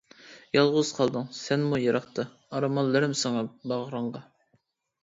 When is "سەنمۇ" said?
1.41-1.81